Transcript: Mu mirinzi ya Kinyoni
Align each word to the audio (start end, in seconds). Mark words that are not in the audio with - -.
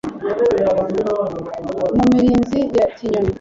Mu 1.97 2.03
mirinzi 2.11 2.59
ya 2.77 2.85
Kinyoni 2.95 3.29